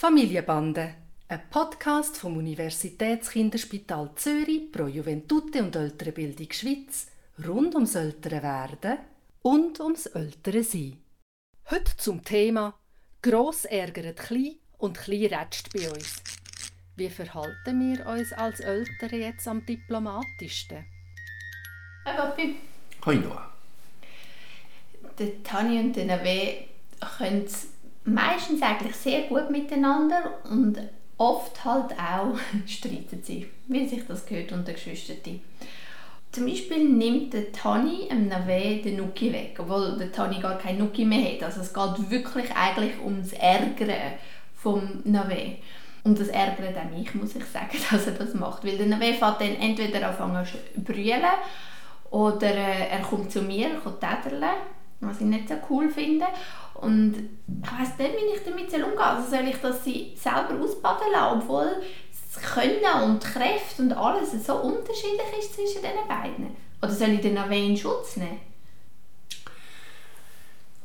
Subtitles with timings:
[0.00, 0.94] Familienbande,
[1.26, 7.08] ein Podcast vom Universitätskinderspital Zürich pro Juventute und ältere Bildung Schweiz
[7.44, 8.98] rund ums ältere Werden
[9.42, 11.02] und ums ältere Sein.
[11.68, 12.78] Heute zum Thema
[13.22, 16.22] Gross ärgert klein und klein rätscht bei uns.
[16.94, 20.86] Wie verhalten wir uns als Ältere jetzt am diplomatischsten?
[22.04, 22.54] Hi Papi.
[23.04, 23.52] Hoi Noah.
[25.18, 26.68] Der Tani und der Nave
[27.00, 27.48] können
[28.14, 30.78] meistens eigentlich sehr gut miteinander und
[31.16, 35.40] oft halt auch streiten sie, wie sich das gehört unter Geschwistern.
[36.30, 40.78] Zum Beispiel nimmt der Tani dem Nave den Nuki weg, obwohl der Tani gar keinen
[40.78, 41.42] Nuki mehr hat.
[41.42, 43.90] Also es geht wirklich eigentlich ums Ärgern
[44.54, 45.56] vom Nave.
[46.04, 48.64] Und das ärgert auch mich, muss ich sagen, dass er das macht.
[48.64, 51.22] Weil der Nave fährt dann entweder anfangen zu brüllen
[52.10, 54.50] oder äh, er kommt zu mir, kommt täterle,
[55.00, 56.26] was ich nicht so cool finde.
[56.74, 58.98] Und ich weiss nicht, wie ich damit umgehen soll.
[58.98, 61.82] Also soll ich das sie selber ausbaden lassen, obwohl
[62.32, 66.56] das Können und die Kräfte und alles so unterschiedlich ist zwischen diesen beiden?
[66.80, 68.40] Oder soll ich den auch in Schutz nehmen?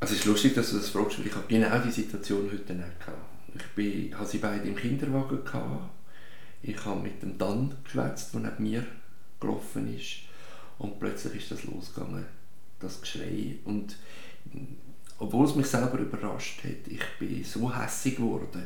[0.00, 2.74] Also es ist lustig, dass du das fragst, weil ich habe genau die Situation heute
[2.74, 3.18] nicht gehabt.
[3.54, 5.90] Ich bin, habe sie beide im Kinderwagen gehabt.
[6.62, 8.86] Ich habe mit dem Dan geschwätzt, der neben mir
[9.40, 10.18] gelaufen ist.
[10.78, 12.26] Und plötzlich ist das losgegangen,
[12.80, 13.56] das Geschrei.
[13.64, 13.96] Und
[15.18, 18.64] obwohl es mich selber überrascht hat, ich bin so hässig geworden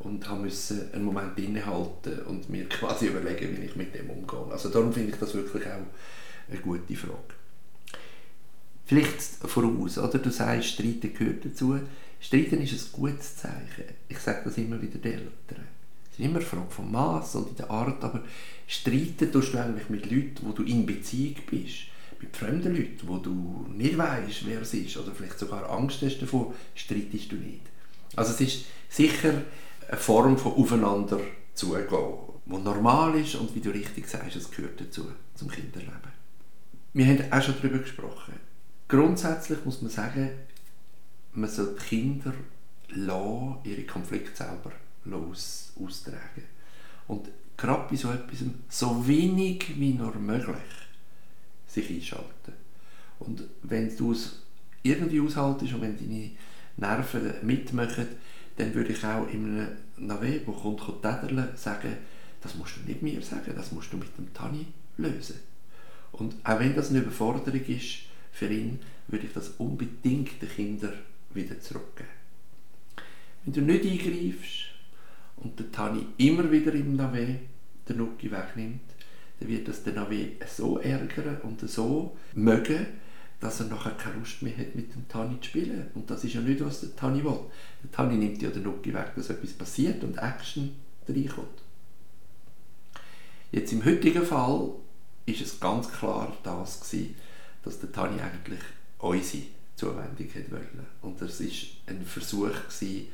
[0.00, 4.50] und musste einen Moment innehalten und mir quasi überlegen, wie ich mit dem umgehe.
[4.50, 5.86] Also darum finde ich das wirklich auch
[6.48, 7.34] eine gute Frage.
[8.84, 10.18] Vielleicht voraus, oder?
[10.18, 11.78] Du sagst, Streiten gehört dazu.
[12.20, 13.84] Streiten ist ein gutes Zeichen.
[14.08, 15.66] Ich sage das immer wieder den Eltern.
[16.10, 18.22] Es ist immer eine Frage vom Maß und in der Art, aber
[18.66, 21.86] streiten tust du eigentlich mit Leuten, wo du in Beziehung bist
[22.22, 26.18] mit fremden Leuten, wo du nicht weißt, wer es ist oder vielleicht sogar Angst hast
[26.18, 27.62] davor, streitest du nicht.
[28.16, 29.42] Also es ist sicher
[29.88, 31.20] eine Form von aufeinander
[31.54, 31.86] zugehen,
[32.46, 36.12] die normal ist und wie du richtig sagst, es gehört dazu, zum Kinderleben.
[36.94, 38.34] Wir haben auch schon darüber gesprochen.
[38.88, 40.30] Grundsätzlich muss man sagen,
[41.32, 42.34] man soll die Kinder
[42.88, 44.72] lassen, ihre Konflikte selber
[45.04, 46.44] los, austragen.
[47.08, 48.38] Und gerade bei so etwas
[48.68, 50.81] so wenig wie nur möglich
[51.72, 52.52] sich einschalten.
[53.18, 54.42] Und wenn du es
[54.82, 56.30] irgendwie aushaltest und wenn deine
[56.76, 58.06] Nerven mitmachen,
[58.56, 61.96] dann würde ich auch in einem Nave, der kommt, täterle, sagen,
[62.40, 64.66] das musst du nicht mir sagen, das musst du mit dem Tani
[64.98, 65.36] lösen.
[66.12, 68.00] Und auch wenn das eine Überforderung ist
[68.32, 68.78] für ihn,
[69.08, 70.94] würde ich das unbedingt den Kindern
[71.32, 72.08] wieder zurückgeben.
[73.44, 74.72] Wenn du nicht eingreifst
[75.36, 77.38] und der Tani immer wieder im Nave
[77.88, 78.80] den Nuki wegnimmt,
[79.42, 82.86] dann wird das den AW so ärgern und so mögen,
[83.40, 85.88] dass er nachher keine Lust mehr hat, mit dem Tani zu spielen.
[85.94, 87.40] Und das ist ja nicht, was der Tani will.
[87.82, 90.76] Der Tani nimmt ja den Nuki weg, dass etwas passiert und Action
[91.08, 91.62] reinkommt.
[93.50, 94.70] Jetzt im heutigen Fall
[95.26, 97.16] ist es ganz klar das gewesen,
[97.64, 98.60] dass der Tani eigentlich
[98.98, 99.42] unsere
[99.74, 100.86] Zuwendung wollte.
[101.02, 101.48] Und das war
[101.86, 103.08] ein Versuch gewesen,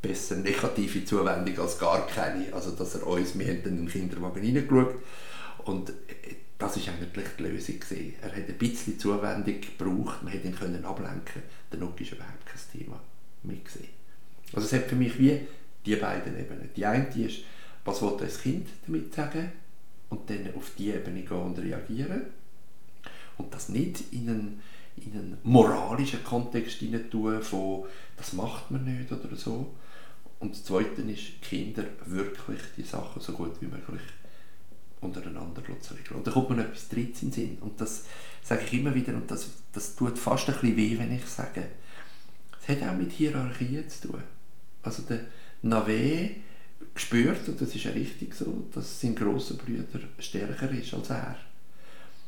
[0.00, 2.52] besser negative Zuwendung als gar keine.
[2.52, 4.94] Also dass er uns, wir haben dann im Kinderwagen reingeschaut
[5.64, 5.92] und
[6.58, 7.80] das war eigentlich die Lösung.
[7.80, 8.14] Gewesen.
[8.22, 12.46] Er hat ein bisschen Zuwendung gebraucht, man hätte ihn können ablenken Der Nuck ist überhaupt
[12.46, 13.00] kein Thema
[13.42, 13.88] mitgesehen.
[14.52, 15.40] Also es hat für mich wie
[15.84, 16.70] die beiden Ebenen.
[16.74, 17.40] Die eine ist,
[17.84, 19.52] was will das Kind damit sagen?
[20.08, 22.22] Und dann auf die Ebene gehen und reagieren.
[23.38, 24.62] Und das nicht in in einen
[25.46, 27.84] moralischen Kontext hinein tun, von
[28.16, 29.74] das macht man nicht oder so,
[30.38, 34.02] und das Zweite ist, Kinder wirklich die Sachen so gut wie möglich
[35.00, 36.16] untereinander zu regeln.
[36.16, 37.58] Und da kommt mir etwas Drittes in den Sinn.
[37.60, 38.04] Und das
[38.42, 41.68] sage ich immer wieder, und das, das tut fast ein bisschen weh, wenn ich sage,
[42.60, 44.22] es hat auch mit Hierarchie zu tun.
[44.82, 45.20] Also der
[45.62, 46.30] Nave
[46.94, 51.36] spürt, und das ist ja richtig so, dass sein grosser Bruder stärker ist als er.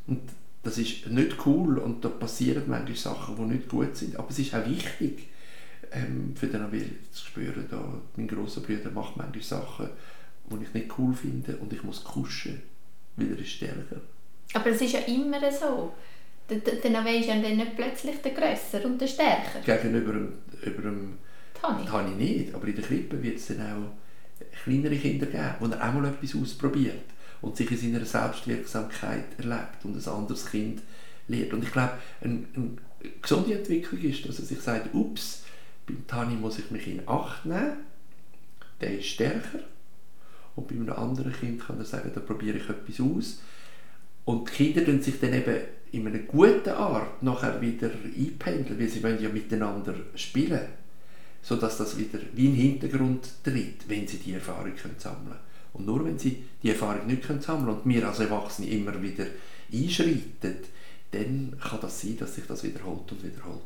[0.06, 0.23] Und
[0.69, 4.17] das ist nicht cool und da passieren manchmal Sachen, die nicht gut sind.
[4.17, 5.29] Aber es ist auch wichtig,
[5.93, 7.83] ähm, für den Nabil zu spüren, da,
[8.17, 9.88] mein grosser Bruder macht manchmal Sachen,
[10.50, 12.61] die ich nicht cool finde und ich muss kuschen,
[13.17, 14.03] weil er ist stärker.
[14.53, 15.94] Aber es ist ja immer so.
[16.50, 19.61] Der, Nabil ist ja dann nicht plötzlich der Grösser und der Stärker.
[19.65, 20.32] Gegenüber dem,
[20.62, 21.19] über dem
[21.55, 21.87] Tani.
[21.87, 25.88] Tani nicht, aber in der Krippe wird es dann auch kleinere Kinder geben, wo er
[25.88, 30.82] auch mal etwas ausprobiert und sich in seiner Selbstwirksamkeit erlebt und ein anderes Kind
[31.29, 31.52] lernt.
[31.52, 32.70] Und ich glaube, eine, eine
[33.23, 35.43] gesunde Entwicklung ist, dass er sich sagt, ups,
[35.87, 37.79] beim Tani muss ich mich in Acht nehmen,
[38.81, 39.61] der ist stärker.
[40.56, 43.41] Und bei einem anderen Kind kann er sagen, da probiere ich etwas aus.
[44.25, 45.56] Und die Kinder tun sich dann eben
[45.93, 50.67] in einer guten Art nachher wieder einpendeln, weil sie wollen ja miteinander spielen.
[51.43, 55.38] sodass das wieder wie in den Hintergrund tritt, wenn sie die Erfahrung können sammeln können.
[55.73, 59.26] Und nur wenn sie die Erfahrung nicht können und wir als Erwachsene immer wieder
[59.73, 60.56] einschreiten,
[61.11, 63.62] dann kann das sein, dass sich das wiederholt und wiederholt.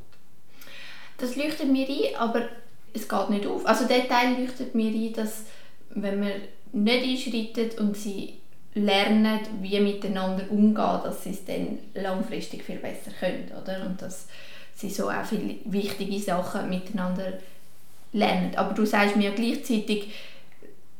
[1.18, 2.48] Das leuchtet mir ein, aber
[2.92, 3.66] es geht nicht auf.
[3.66, 5.44] Also der Teil leuchtet mir ein, dass
[5.90, 6.32] wenn man
[6.72, 8.34] nicht einschreitet und sie
[8.74, 13.86] lernen, wie miteinander umgehen, dass sie es dann langfristig viel besser können, oder?
[13.86, 14.26] Und dass
[14.74, 17.34] sie so auch viele wichtige Sachen miteinander
[18.12, 18.54] lernen.
[18.56, 20.12] Aber du sagst mir gleichzeitig,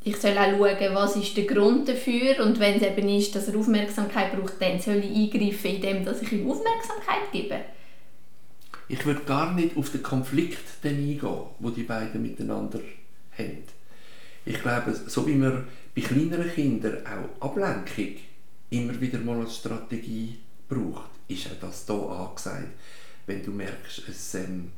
[0.05, 3.49] ich soll auch schauen, was ist der Grund dafür und wenn es eben ist, dass
[3.49, 7.61] er Aufmerksamkeit braucht, dann soll ich eingreifen, indem dass ich ihm Aufmerksamkeit gebe.
[8.89, 11.21] Ich würde gar nicht auf den Konflikt eingehen,
[11.59, 12.81] wo die beiden miteinander
[13.39, 13.63] haben.
[14.45, 18.17] Ich glaube, so wie man bei kleineren Kindern auch Ablenkung
[18.71, 20.39] immer wieder mal als Strategie
[20.69, 22.69] braucht, ist auch das hier angesagt.
[23.27, 24.73] Wenn du merkst, es, ähm,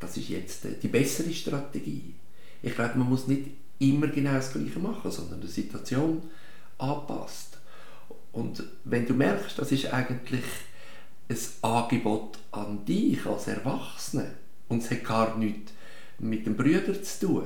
[0.00, 2.14] das ist jetzt die bessere Strategie.
[2.62, 3.46] Ich glaube, man muss nicht
[3.78, 6.22] immer genau das Gleiche machen, sondern die Situation
[6.78, 7.58] anpasst.
[8.32, 10.44] Und wenn du merkst, das ist eigentlich
[11.28, 14.32] ein Angebot an dich als Erwachsene
[14.68, 15.72] und es hat gar nichts
[16.18, 17.44] mit dem Brüder zu tun,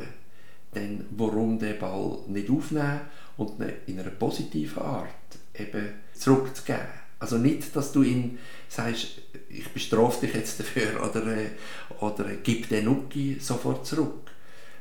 [0.73, 3.01] dann warum den Ball nicht aufnehmen
[3.37, 5.09] und ihn in einer positiven Art
[5.55, 7.01] eben zurückzugeben.
[7.19, 8.39] Also nicht, dass du ihn
[8.69, 11.51] sagst, ich bestrafe dich jetzt dafür oder, äh,
[12.01, 14.31] oder gib den Nuki sofort zurück,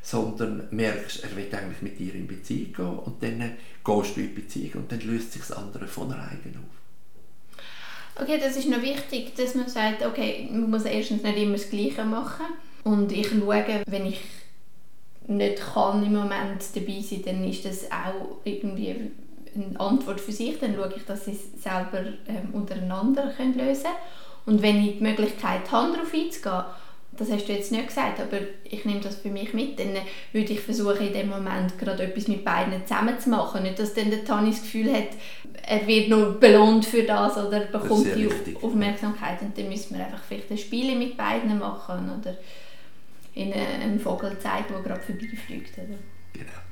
[0.09, 4.33] sondern merkst, er will eigentlich mit dir in Beziehung gehen und dann gehst du in
[4.33, 8.21] Beziehung und dann löst sich das andere von alleine auf.
[8.21, 11.69] Okay, das ist noch wichtig, dass man sagt, okay, man muss erstens nicht immer das
[11.69, 12.47] Gleiche machen
[12.83, 14.19] und ich schaue, wenn ich
[15.27, 19.11] nicht kann im Moment dabei sein, dann ist das auch irgendwie
[19.53, 20.57] eine Antwort für sich.
[20.59, 23.95] Dann schaue ich, dass sie es selber ähm, untereinander können lösen können.
[24.47, 26.63] Und wenn ich die Möglichkeit habe, darauf einzugehen,
[27.19, 29.93] das hast du jetzt nicht gesagt, aber ich nehme das für mich mit, dann
[30.31, 33.63] würde ich versuchen, in dem Moment gerade etwas mit beiden zusammen zu machen.
[33.63, 35.09] Nicht, dass dann der Tani das Gefühl hat,
[35.67, 38.63] er wird nur belohnt für das oder bekommt das die richtig.
[38.63, 39.41] Aufmerksamkeit.
[39.41, 42.37] Und dann müssen wir einfach vielleicht ein Spiel mit beiden machen oder
[43.35, 45.77] in einen Vogel zeigen, der gerade vorbeifliegt.
[45.77, 45.97] Oder?
[46.33, 46.68] Genau.